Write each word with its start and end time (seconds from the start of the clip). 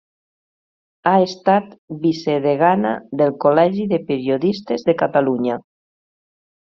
Ha 1.09 1.13
estat 1.25 1.67
vicedegana 2.05 2.93
del 3.21 3.33
Col·legi 3.45 3.85
de 3.95 3.99
Periodistes 4.11 4.87
de 4.89 4.97
Catalunya. 5.03 5.59